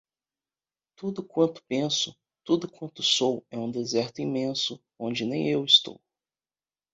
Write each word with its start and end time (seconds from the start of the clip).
Tudo 0.95 1.21
quanto 1.23 1.61
penso, 1.67 2.17
Tudo 2.43 2.67
quanto 2.67 3.03
sou 3.03 3.45
é 3.51 3.57
um 3.59 3.69
deserto 3.69 4.19
imenso 4.19 4.81
onde 4.97 5.23
nem 5.25 5.47
eu 5.47 5.63
estou. 5.63 6.01